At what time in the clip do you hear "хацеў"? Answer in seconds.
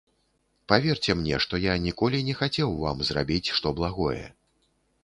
2.41-2.75